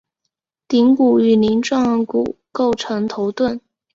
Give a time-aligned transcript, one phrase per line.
[0.67, 3.61] 顶骨与鳞状骨构成头盾。